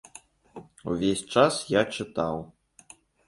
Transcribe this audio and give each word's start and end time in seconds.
Увесь 0.93 1.21
час 1.35 1.55
я 1.79 1.85
чытаў. 1.99 2.37